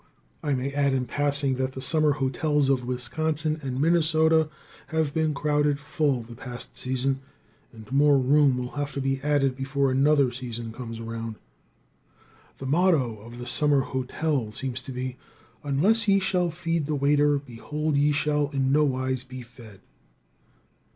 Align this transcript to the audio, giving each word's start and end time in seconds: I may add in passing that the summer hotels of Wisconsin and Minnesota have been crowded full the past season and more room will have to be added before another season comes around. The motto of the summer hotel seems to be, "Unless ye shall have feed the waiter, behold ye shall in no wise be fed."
I 0.41 0.53
may 0.55 0.73
add 0.73 0.93
in 0.95 1.05
passing 1.05 1.57
that 1.57 1.73
the 1.73 1.79
summer 1.79 2.13
hotels 2.13 2.69
of 2.69 2.83
Wisconsin 2.83 3.59
and 3.61 3.79
Minnesota 3.79 4.49
have 4.87 5.13
been 5.13 5.35
crowded 5.35 5.79
full 5.79 6.21
the 6.23 6.33
past 6.33 6.75
season 6.75 7.19
and 7.71 7.91
more 7.91 8.17
room 8.17 8.57
will 8.57 8.71
have 8.71 8.93
to 8.93 8.99
be 8.99 9.21
added 9.21 9.55
before 9.55 9.91
another 9.91 10.31
season 10.31 10.71
comes 10.73 10.99
around. 10.99 11.35
The 12.57 12.65
motto 12.65 13.17
of 13.17 13.37
the 13.37 13.45
summer 13.45 13.81
hotel 13.81 14.51
seems 14.51 14.81
to 14.81 14.91
be, 14.91 15.17
"Unless 15.63 16.07
ye 16.07 16.19
shall 16.19 16.49
have 16.49 16.57
feed 16.57 16.87
the 16.87 16.95
waiter, 16.95 17.37
behold 17.37 17.95
ye 17.95 18.11
shall 18.11 18.49
in 18.49 18.71
no 18.71 18.83
wise 18.83 19.23
be 19.23 19.43
fed." 19.43 19.81